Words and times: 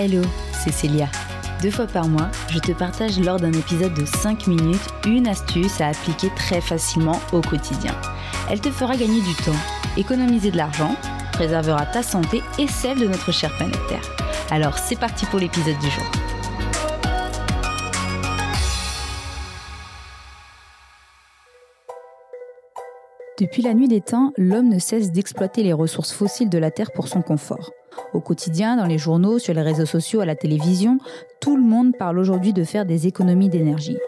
Hello, 0.00 0.22
c'est 0.52 0.70
Célia. 0.70 1.08
Deux 1.60 1.72
fois 1.72 1.88
par 1.88 2.06
mois, 2.06 2.30
je 2.50 2.60
te 2.60 2.70
partage 2.70 3.18
lors 3.18 3.40
d'un 3.40 3.52
épisode 3.52 3.94
de 3.94 4.04
5 4.04 4.46
minutes 4.46 4.86
une 5.04 5.26
astuce 5.26 5.80
à 5.80 5.88
appliquer 5.88 6.28
très 6.36 6.60
facilement 6.60 7.18
au 7.32 7.40
quotidien. 7.40 7.92
Elle 8.48 8.60
te 8.60 8.70
fera 8.70 8.96
gagner 8.96 9.20
du 9.20 9.34
temps, 9.34 9.58
économiser 9.96 10.52
de 10.52 10.56
l'argent, 10.56 10.94
préservera 11.32 11.84
ta 11.84 12.04
santé 12.04 12.42
et 12.60 12.68
celle 12.68 13.00
de 13.00 13.08
notre 13.08 13.32
chère 13.32 13.52
planète 13.56 13.84
Terre. 13.88 14.16
Alors 14.52 14.78
c'est 14.78 15.00
parti 15.00 15.26
pour 15.26 15.40
l'épisode 15.40 15.78
du 15.80 15.90
jour. 15.90 16.04
Depuis 23.40 23.62
la 23.62 23.74
nuit 23.74 23.88
des 23.88 24.00
temps, 24.00 24.32
l'homme 24.36 24.68
ne 24.68 24.78
cesse 24.78 25.10
d'exploiter 25.10 25.64
les 25.64 25.72
ressources 25.72 26.12
fossiles 26.12 26.50
de 26.50 26.58
la 26.58 26.70
Terre 26.70 26.92
pour 26.92 27.08
son 27.08 27.20
confort. 27.20 27.72
Au 28.14 28.20
quotidien, 28.20 28.76
dans 28.76 28.86
les 28.86 28.98
journaux, 28.98 29.38
sur 29.38 29.54
les 29.54 29.62
réseaux 29.62 29.86
sociaux, 29.86 30.20
à 30.20 30.26
la 30.26 30.34
télévision, 30.34 30.98
tout 31.40 31.56
le 31.56 31.62
monde 31.62 31.96
parle 31.98 32.18
aujourd'hui 32.18 32.52
de 32.52 32.64
faire 32.64 32.86
des 32.86 33.06
économies 33.06 33.48
d'énergie. 33.48 33.98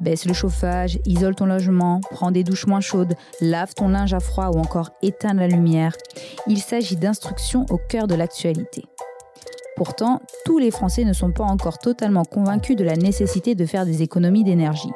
Baisse 0.00 0.26
le 0.26 0.34
chauffage, 0.34 0.98
isole 1.06 1.34
ton 1.34 1.46
logement, 1.46 2.00
prends 2.10 2.30
des 2.30 2.42
douches 2.42 2.66
moins 2.66 2.80
chaudes, 2.80 3.14
lave 3.40 3.74
ton 3.74 3.88
linge 3.88 4.12
à 4.12 4.20
froid 4.20 4.50
ou 4.52 4.58
encore 4.58 4.90
éteins 5.02 5.34
la 5.34 5.46
lumière. 5.46 5.94
Il 6.46 6.58
s'agit 6.58 6.96
d'instructions 6.96 7.64
au 7.70 7.78
cœur 7.78 8.06
de 8.06 8.14
l'actualité. 8.14 8.84
Pourtant, 9.76 10.20
tous 10.44 10.58
les 10.58 10.70
Français 10.70 11.04
ne 11.04 11.12
sont 11.12 11.32
pas 11.32 11.44
encore 11.44 11.78
totalement 11.78 12.24
convaincus 12.24 12.76
de 12.76 12.84
la 12.84 12.96
nécessité 12.96 13.54
de 13.54 13.66
faire 13.66 13.86
des 13.86 14.02
économies 14.02 14.44
d'énergie. 14.44 14.92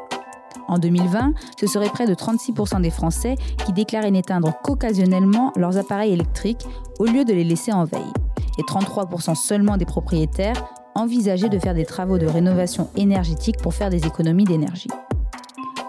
En 0.69 0.79
2020, 0.79 1.33
ce 1.59 1.67
serait 1.67 1.89
près 1.89 2.07
de 2.07 2.15
36% 2.15 2.83
des 2.83 2.91
Français 2.91 3.37
qui 3.65 3.73
déclaraient 3.73 4.11
n'éteindre 4.11 4.53
qu'occasionnellement 4.63 5.53
leurs 5.57 5.79
appareils 5.79 6.13
électriques 6.13 6.67
au 6.99 7.07
lieu 7.07 7.25
de 7.25 7.33
les 7.33 7.45
laisser 7.45 7.73
en 7.73 7.85
veille 7.85 8.13
et 8.59 8.63
33% 8.63 9.35
seulement 9.35 9.77
des 9.77 9.85
propriétaires 9.85 10.69
envisageaient 10.95 11.49
de 11.49 11.59
faire 11.59 11.75
des 11.75 11.85
travaux 11.85 12.19
de 12.19 12.27
rénovation 12.27 12.91
énergétique 12.97 13.59
pour 13.63 13.73
faire 13.73 13.91
des 13.91 14.07
économies 14.07 14.45
d'énergie. 14.45 14.91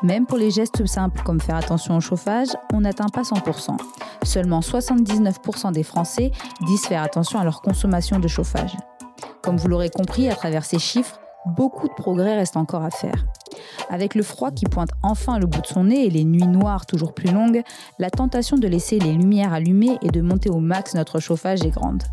Même 0.02 0.26
pour 0.26 0.38
les 0.38 0.52
gestes 0.52 0.86
simples 0.86 1.22
comme 1.24 1.42
faire 1.42 1.58
attention 1.58 1.98
au 1.98 2.00
chauffage, 2.00 2.48
on 2.74 2.82
n'atteint 2.82 3.10
pas 3.10 3.24
100%. 3.24 3.78
Seulement 4.24 4.62
79% 4.62 5.74
des 5.74 5.84
Français 5.84 6.32
disent 6.66 6.86
faire 6.86 7.04
attention 7.04 7.40
à 7.40 7.44
leur 7.44 7.62
consommation 7.62 8.20
de 8.20 8.28
chauffage. 8.28 8.78
Comme 9.42 9.58
vous 9.58 9.68
l'aurez 9.68 9.90
compris 9.90 10.30
à 10.30 10.36
travers 10.36 10.64
ces 10.64 10.80
chiffres, 10.80 11.20
beaucoup 11.46 11.88
de 11.88 11.94
progrès 11.94 12.36
restent 12.36 12.58
encore 12.58 12.84
à 12.84 12.92
faire. 12.92 13.26
Avec 13.90 14.16
le 14.16 14.24
froid 14.24 14.52
qui 14.52 14.66
pointe 14.66 14.90
enfin 15.04 15.40
le 15.40 15.46
bout 15.46 15.62
de 15.62 15.68
son 15.68 15.86
nez 15.86 16.06
et 16.06 16.10
les 16.10 16.24
nuits 16.24 16.48
noires 16.48 16.86
toujours 16.86 17.14
plus 17.14 17.32
longues, 17.32 17.62
la 17.98 18.10
tentation 18.10 18.58
de 18.58 18.68
laisser 18.68 19.00
les 19.00 19.14
lumières 19.14 19.54
allumées 19.54 19.98
et 20.02 20.10
de 20.10 20.22
monter 20.22 20.50
au 20.50 20.60
max 20.60 20.94
notre 20.94 21.20
chauffage 21.20 21.64
est 21.64 21.72
grande. 21.72 22.04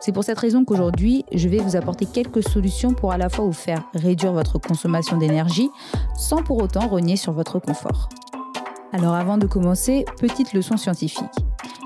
C'est 0.00 0.12
pour 0.12 0.24
cette 0.24 0.38
raison 0.38 0.64
qu'aujourd'hui, 0.64 1.24
je 1.32 1.48
vais 1.48 1.58
vous 1.58 1.76
apporter 1.76 2.06
quelques 2.06 2.42
solutions 2.42 2.94
pour 2.94 3.12
à 3.12 3.18
la 3.18 3.28
fois 3.28 3.44
vous 3.44 3.52
faire 3.52 3.82
réduire 3.94 4.32
votre 4.32 4.58
consommation 4.58 5.16
d'énergie 5.16 5.68
sans 6.16 6.42
pour 6.42 6.62
autant 6.62 6.86
renier 6.86 7.16
sur 7.16 7.32
votre 7.32 7.58
confort. 7.58 8.08
Alors 8.92 9.14
avant 9.14 9.36
de 9.36 9.46
commencer, 9.46 10.04
petite 10.20 10.52
leçon 10.52 10.76
scientifique. 10.76 11.24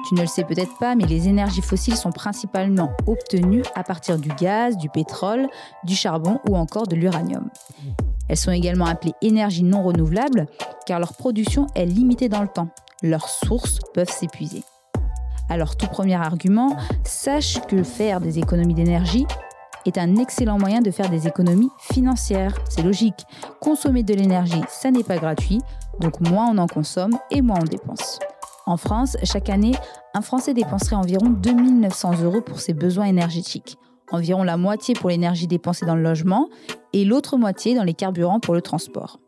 Tu 0.09 0.15
ne 0.15 0.23
le 0.23 0.27
sais 0.27 0.45
peut-être 0.45 0.77
pas, 0.79 0.95
mais 0.97 1.05
les 1.05 1.29
énergies 1.29 1.63
fossiles 1.63 1.97
sont 1.97 2.13
principalement 2.13 2.91
obtenues 3.07 3.63
à 3.75 3.85
partir 3.85 4.19
du 4.19 4.29
gaz, 4.29 4.77
du 4.77 4.89
pétrole, 4.89 5.49
du 5.85 5.95
charbon 5.95 6.41
ou 6.49 6.57
encore 6.57 6.87
de 6.87 6.97
l'uranium. 6.97 7.49
Elles 8.31 8.37
sont 8.37 8.53
également 8.53 8.87
appelées 8.87 9.15
énergies 9.23 9.65
non 9.65 9.83
renouvelables 9.83 10.47
car 10.87 11.01
leur 11.01 11.15
production 11.15 11.67
est 11.75 11.85
limitée 11.85 12.29
dans 12.29 12.43
le 12.43 12.49
temps. 12.49 12.69
Leurs 13.03 13.29
sources 13.29 13.81
peuvent 13.93 14.09
s'épuiser. 14.09 14.63
Alors 15.49 15.77
tout 15.77 15.89
premier 15.89 16.15
argument, 16.15 16.77
sache 17.03 17.61
que 17.67 17.83
faire 17.83 18.21
des 18.21 18.39
économies 18.39 18.75
d'énergie 18.75 19.27
est 19.85 19.99
un 19.99 20.15
excellent 20.15 20.61
moyen 20.61 20.81
de 20.81 20.93
faire 20.93 21.11
des 21.11 21.27
économies 21.27 21.71
financières. 21.81 22.55
C'est 22.69 22.85
logique. 22.85 23.27
Consommer 23.61 24.05
de 24.05 24.15
l'énergie, 24.15 24.63
ça 24.69 24.93
n'est 24.93 25.03
pas 25.03 25.17
gratuit, 25.17 25.61
donc 25.99 26.21
moins 26.21 26.49
on 26.53 26.59
en 26.59 26.69
consomme 26.69 27.19
et 27.33 27.43
moins 27.43 27.59
on 27.61 27.65
dépense. 27.65 28.21
En 28.65 28.77
France, 28.77 29.17
chaque 29.25 29.51
année, 29.51 29.75
un 30.15 30.21
Français 30.21 30.55
dépenserait 30.55 30.95
environ 30.95 31.31
2900 31.31 32.23
euros 32.23 32.43
pour 32.43 32.61
ses 32.61 32.75
besoins 32.75 33.07
énergétiques, 33.07 33.77
environ 34.11 34.43
la 34.43 34.57
moitié 34.57 34.95
pour 34.95 35.11
l'énergie 35.11 35.47
dépensée 35.47 35.87
dans 35.87 35.95
le 35.95 36.03
logement 36.03 36.49
et 36.93 37.05
l'autre 37.05 37.37
moitié 37.37 37.75
dans 37.75 37.85
les 37.85 37.95
carburants 37.95 38.41
pour 38.41 38.55
le 38.55 38.63
transport. 38.63 39.21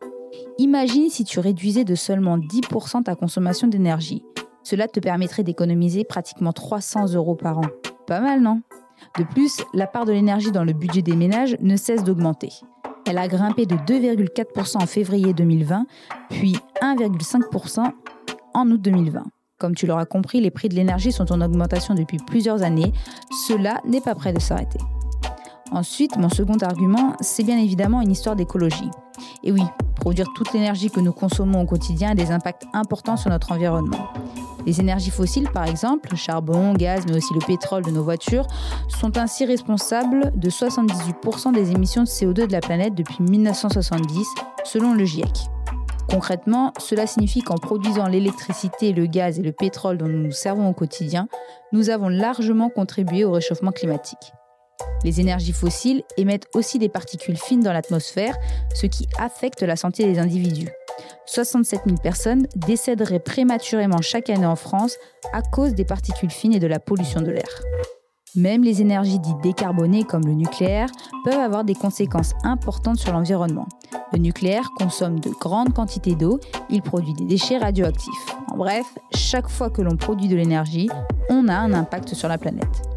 Imagine 0.58 1.08
si 1.08 1.24
tu 1.24 1.40
réduisais 1.40 1.84
de 1.84 1.94
seulement 1.94 2.38
10% 2.38 3.04
ta 3.04 3.14
consommation 3.14 3.68
d'énergie. 3.68 4.22
Cela 4.62 4.88
te 4.88 5.00
permettrait 5.00 5.42
d'économiser 5.42 6.04
pratiquement 6.04 6.52
300 6.52 7.14
euros 7.14 7.34
par 7.34 7.58
an. 7.58 7.66
Pas 8.06 8.20
mal, 8.20 8.40
non? 8.40 8.62
De 9.18 9.24
plus, 9.24 9.62
la 9.74 9.86
part 9.86 10.04
de 10.04 10.12
l'énergie 10.12 10.52
dans 10.52 10.64
le 10.64 10.72
budget 10.72 11.02
des 11.02 11.16
ménages 11.16 11.56
ne 11.60 11.76
cesse 11.76 12.04
d'augmenter. 12.04 12.50
Elle 13.06 13.18
a 13.18 13.26
grimpé 13.26 13.66
de 13.66 13.74
2,4% 13.74 14.82
en 14.82 14.86
février 14.86 15.32
2020, 15.34 15.86
puis 16.30 16.56
1,5% 16.80 17.90
en 18.54 18.70
août 18.70 18.80
2020. 18.80 19.24
Comme 19.62 19.76
tu 19.76 19.86
l'auras 19.86 20.06
compris, 20.06 20.40
les 20.40 20.50
prix 20.50 20.68
de 20.68 20.74
l'énergie 20.74 21.12
sont 21.12 21.30
en 21.30 21.40
augmentation 21.40 21.94
depuis 21.94 22.16
plusieurs 22.16 22.64
années. 22.64 22.92
Cela 23.46 23.80
n'est 23.86 24.00
pas 24.00 24.16
prêt 24.16 24.32
de 24.32 24.40
s'arrêter. 24.40 24.80
Ensuite, 25.70 26.16
mon 26.16 26.28
second 26.28 26.56
argument, 26.62 27.14
c'est 27.20 27.44
bien 27.44 27.56
évidemment 27.58 28.00
une 28.00 28.10
histoire 28.10 28.34
d'écologie. 28.34 28.90
Et 29.44 29.52
oui, 29.52 29.62
produire 29.94 30.26
toute 30.34 30.52
l'énergie 30.52 30.90
que 30.90 30.98
nous 30.98 31.12
consommons 31.12 31.60
au 31.60 31.64
quotidien 31.64 32.10
a 32.10 32.14
des 32.16 32.32
impacts 32.32 32.64
importants 32.72 33.16
sur 33.16 33.30
notre 33.30 33.52
environnement. 33.52 34.08
Les 34.66 34.80
énergies 34.80 35.10
fossiles, 35.10 35.48
par 35.48 35.68
exemple, 35.68 36.16
charbon, 36.16 36.72
gaz, 36.72 37.04
mais 37.06 37.14
aussi 37.16 37.32
le 37.32 37.46
pétrole 37.46 37.84
de 37.84 37.92
nos 37.92 38.02
voitures, 38.02 38.48
sont 38.88 39.16
ainsi 39.16 39.44
responsables 39.44 40.32
de 40.34 40.50
78% 40.50 41.52
des 41.54 41.70
émissions 41.70 42.02
de 42.02 42.08
CO2 42.08 42.48
de 42.48 42.52
la 42.52 42.60
planète 42.60 42.96
depuis 42.96 43.22
1970, 43.22 44.26
selon 44.64 44.94
le 44.94 45.04
GIEC. 45.04 45.30
Concrètement, 46.12 46.74
cela 46.78 47.06
signifie 47.06 47.40
qu'en 47.40 47.56
produisant 47.56 48.06
l'électricité, 48.06 48.92
le 48.92 49.06
gaz 49.06 49.38
et 49.38 49.42
le 49.42 49.50
pétrole 49.50 49.96
dont 49.96 50.08
nous 50.08 50.22
nous 50.22 50.30
servons 50.30 50.68
au 50.68 50.74
quotidien, 50.74 51.26
nous 51.72 51.88
avons 51.88 52.10
largement 52.10 52.68
contribué 52.68 53.24
au 53.24 53.32
réchauffement 53.32 53.72
climatique. 53.72 54.34
Les 55.04 55.20
énergies 55.20 55.54
fossiles 55.54 56.02
émettent 56.18 56.48
aussi 56.54 56.78
des 56.78 56.90
particules 56.90 57.38
fines 57.38 57.62
dans 57.62 57.72
l'atmosphère, 57.72 58.36
ce 58.74 58.84
qui 58.84 59.08
affecte 59.18 59.62
la 59.62 59.74
santé 59.74 60.04
des 60.04 60.18
individus. 60.18 60.68
67 61.24 61.80
000 61.86 61.96
personnes 61.96 62.46
décéderaient 62.56 63.18
prématurément 63.18 64.02
chaque 64.02 64.28
année 64.28 64.44
en 64.44 64.56
France 64.56 64.98
à 65.32 65.40
cause 65.40 65.72
des 65.72 65.86
particules 65.86 66.30
fines 66.30 66.52
et 66.52 66.60
de 66.60 66.66
la 66.66 66.78
pollution 66.78 67.22
de 67.22 67.30
l'air. 67.30 67.62
Même 68.34 68.64
les 68.64 68.80
énergies 68.80 69.18
dites 69.18 69.42
décarbonées 69.42 70.04
comme 70.04 70.24
le 70.24 70.32
nucléaire 70.32 70.88
peuvent 71.22 71.38
avoir 71.38 71.64
des 71.64 71.74
conséquences 71.74 72.32
importantes 72.44 72.98
sur 72.98 73.12
l'environnement. 73.12 73.68
Le 74.14 74.20
nucléaire 74.20 74.70
consomme 74.78 75.20
de 75.20 75.28
grandes 75.28 75.74
quantités 75.74 76.14
d'eau, 76.14 76.40
il 76.70 76.80
produit 76.80 77.12
des 77.12 77.26
déchets 77.26 77.58
radioactifs. 77.58 78.36
En 78.50 78.56
bref, 78.56 78.86
chaque 79.14 79.50
fois 79.50 79.68
que 79.68 79.82
l'on 79.82 79.96
produit 79.96 80.28
de 80.28 80.36
l'énergie, 80.36 80.88
on 81.28 81.46
a 81.48 81.54
un 81.54 81.74
impact 81.74 82.14
sur 82.14 82.28
la 82.28 82.38
planète. 82.38 82.88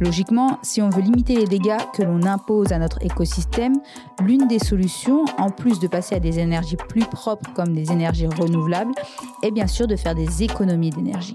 Logiquement, 0.00 0.58
si 0.62 0.80
on 0.80 0.88
veut 0.88 1.02
limiter 1.02 1.36
les 1.36 1.46
dégâts 1.46 1.76
que 1.92 2.02
l'on 2.02 2.22
impose 2.24 2.72
à 2.72 2.78
notre 2.78 3.04
écosystème, 3.04 3.74
l'une 4.22 4.48
des 4.48 4.58
solutions, 4.58 5.26
en 5.36 5.50
plus 5.50 5.80
de 5.80 5.86
passer 5.86 6.14
à 6.14 6.20
des 6.20 6.38
énergies 6.38 6.76
plus 6.76 7.04
propres 7.04 7.50
comme 7.54 7.74
des 7.74 7.92
énergies 7.92 8.26
renouvelables, 8.26 8.94
est 9.42 9.50
bien 9.50 9.66
sûr 9.66 9.86
de 9.86 9.96
faire 9.96 10.14
des 10.14 10.42
économies 10.42 10.90
d'énergie. 10.90 11.34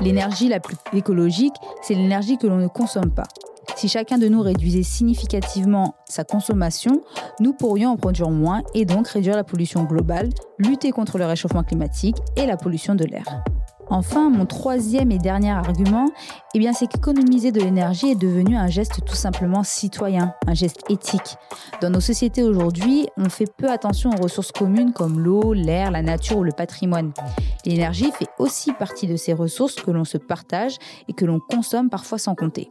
L'énergie 0.00 0.48
la 0.48 0.60
plus 0.60 0.76
écologique, 0.92 1.54
c'est 1.82 1.94
l'énergie 1.94 2.38
que 2.38 2.46
l'on 2.46 2.56
ne 2.56 2.68
consomme 2.68 3.10
pas. 3.10 3.26
Si 3.76 3.88
chacun 3.88 4.18
de 4.18 4.28
nous 4.28 4.40
réduisait 4.40 4.82
significativement 4.82 5.96
sa 6.08 6.24
consommation, 6.24 7.02
nous 7.40 7.52
pourrions 7.52 7.90
en 7.90 7.96
produire 7.96 8.30
moins 8.30 8.62
et 8.74 8.84
donc 8.84 9.08
réduire 9.08 9.36
la 9.36 9.44
pollution 9.44 9.84
globale, 9.84 10.30
lutter 10.58 10.92
contre 10.92 11.18
le 11.18 11.26
réchauffement 11.26 11.62
climatique 11.62 12.16
et 12.36 12.46
la 12.46 12.56
pollution 12.56 12.94
de 12.94 13.04
l'air. 13.04 13.24
Enfin, 13.88 14.30
mon 14.30 14.46
troisième 14.46 15.12
et 15.12 15.18
dernier 15.18 15.52
argument, 15.52 16.06
eh 16.54 16.72
c'est 16.72 16.88
qu'économiser 16.88 17.52
de 17.52 17.60
l'énergie 17.60 18.10
est 18.10 18.20
devenu 18.20 18.56
un 18.56 18.66
geste 18.66 19.04
tout 19.04 19.14
simplement 19.14 19.62
citoyen, 19.62 20.34
un 20.46 20.54
geste 20.54 20.80
éthique. 20.90 21.36
Dans 21.80 21.90
nos 21.90 22.00
sociétés 22.00 22.42
aujourd'hui, 22.42 23.06
on 23.16 23.28
fait 23.28 23.50
peu 23.56 23.70
attention 23.70 24.10
aux 24.10 24.22
ressources 24.22 24.50
communes 24.50 24.92
comme 24.92 25.20
l'eau, 25.20 25.52
l'air, 25.52 25.92
la 25.92 26.02
nature 26.02 26.38
ou 26.38 26.42
le 26.42 26.52
patrimoine. 26.52 27.12
L'énergie 27.64 28.10
fait 28.10 28.28
aussi 28.38 28.72
partie 28.72 29.06
de 29.06 29.16
ces 29.16 29.32
ressources 29.32 29.76
que 29.76 29.90
l'on 29.92 30.04
se 30.04 30.18
partage 30.18 30.76
et 31.08 31.12
que 31.12 31.24
l'on 31.24 31.38
consomme 31.38 31.88
parfois 31.88 32.18
sans 32.18 32.34
compter. 32.34 32.70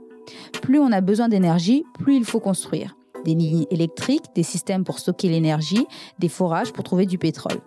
Plus 0.61 0.79
on 0.79 0.91
a 0.91 1.01
besoin 1.01 1.29
d'énergie, 1.29 1.85
plus 1.99 2.17
il 2.17 2.25
faut 2.25 2.39
construire. 2.39 2.95
Des 3.23 3.35
lignes 3.35 3.65
électriques, 3.71 4.25
des 4.35 4.43
systèmes 4.43 4.83
pour 4.83 4.99
stocker 4.99 5.29
l'énergie, 5.29 5.85
des 6.19 6.29
forages 6.29 6.73
pour 6.73 6.83
trouver 6.83 7.05
du 7.05 7.17
pétrole. 7.17 7.61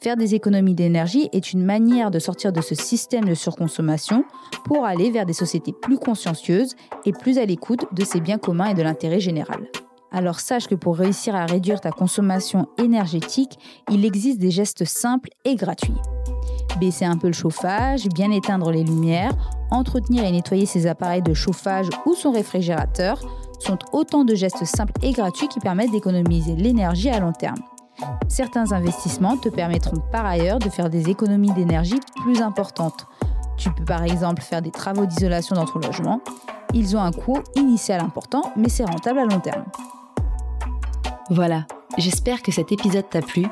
Faire 0.00 0.16
des 0.16 0.34
économies 0.34 0.74
d'énergie 0.74 1.28
est 1.32 1.52
une 1.52 1.64
manière 1.64 2.10
de 2.10 2.18
sortir 2.18 2.52
de 2.52 2.60
ce 2.60 2.74
système 2.74 3.24
de 3.24 3.34
surconsommation 3.34 4.24
pour 4.64 4.84
aller 4.84 5.10
vers 5.10 5.26
des 5.26 5.32
sociétés 5.32 5.72
plus 5.72 5.98
consciencieuses 5.98 6.74
et 7.04 7.12
plus 7.12 7.38
à 7.38 7.44
l'écoute 7.44 7.86
de 7.92 8.04
ses 8.04 8.20
biens 8.20 8.38
communs 8.38 8.70
et 8.70 8.74
de 8.74 8.82
l'intérêt 8.82 9.20
général. 9.20 9.68
Alors 10.12 10.40
sache 10.40 10.68
que 10.68 10.74
pour 10.74 10.96
réussir 10.96 11.34
à 11.34 11.46
réduire 11.46 11.80
ta 11.80 11.90
consommation 11.90 12.68
énergétique, 12.78 13.58
il 13.90 14.04
existe 14.04 14.38
des 14.38 14.50
gestes 14.50 14.84
simples 14.84 15.30
et 15.44 15.56
gratuits. 15.56 15.92
Baisser 16.80 17.04
un 17.04 17.16
peu 17.16 17.26
le 17.26 17.32
chauffage, 17.32 18.06
bien 18.08 18.30
éteindre 18.30 18.70
les 18.70 18.84
lumières, 18.84 19.32
entretenir 19.70 20.24
et 20.24 20.30
nettoyer 20.30 20.66
ses 20.66 20.86
appareils 20.86 21.22
de 21.22 21.34
chauffage 21.34 21.88
ou 22.04 22.14
son 22.14 22.32
réfrigérateur, 22.32 23.20
sont 23.58 23.78
autant 23.92 24.24
de 24.24 24.34
gestes 24.34 24.64
simples 24.64 24.92
et 25.02 25.12
gratuits 25.12 25.48
qui 25.48 25.58
permettent 25.58 25.90
d'économiser 25.90 26.54
l'énergie 26.54 27.08
à 27.08 27.18
long 27.18 27.32
terme. 27.32 27.56
Certains 28.28 28.72
investissements 28.72 29.36
te 29.36 29.48
permettront 29.48 30.02
par 30.12 30.26
ailleurs 30.26 30.58
de 30.58 30.68
faire 30.68 30.90
des 30.90 31.08
économies 31.08 31.52
d'énergie 31.52 32.00
plus 32.22 32.42
importantes. 32.42 33.06
Tu 33.56 33.70
peux 33.70 33.84
par 33.84 34.04
exemple 34.04 34.42
faire 34.42 34.62
des 34.62 34.70
travaux 34.70 35.06
d'isolation 35.06 35.56
dans 35.56 35.64
ton 35.64 35.78
logement. 35.78 36.20
Ils 36.74 36.96
ont 36.96 37.00
un 37.00 37.12
coût 37.12 37.38
initial 37.54 38.00
important, 38.00 38.52
mais 38.56 38.68
c'est 38.68 38.84
rentable 38.84 39.20
à 39.20 39.24
long 39.24 39.40
terme. 39.40 39.64
Voilà, 41.30 41.66
j'espère 41.96 42.42
que 42.42 42.52
cet 42.52 42.70
épisode 42.70 43.08
t'a 43.08 43.22
plu. 43.22 43.46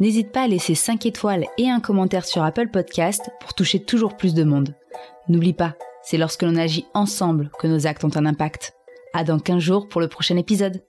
N'hésite 0.00 0.32
pas 0.32 0.42
à 0.42 0.48
laisser 0.48 0.74
5 0.74 1.04
étoiles 1.06 1.44
et 1.58 1.68
un 1.68 1.80
commentaire 1.80 2.24
sur 2.24 2.42
Apple 2.42 2.68
Podcast 2.68 3.30
pour 3.40 3.54
toucher 3.54 3.84
toujours 3.84 4.16
plus 4.16 4.34
de 4.34 4.44
monde. 4.44 4.74
N'oublie 5.28 5.52
pas, 5.52 5.74
c'est 6.02 6.18
lorsque 6.18 6.42
l'on 6.42 6.56
agit 6.56 6.86
ensemble 6.94 7.50
que 7.58 7.66
nos 7.66 7.86
actes 7.86 8.04
ont 8.04 8.16
un 8.16 8.26
impact. 8.26 8.74
À 9.12 9.24
dans 9.24 9.38
15 9.38 9.58
jours 9.58 9.88
pour 9.88 10.00
le 10.00 10.08
prochain 10.08 10.36
épisode. 10.36 10.82